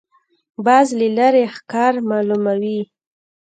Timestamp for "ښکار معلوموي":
1.55-2.81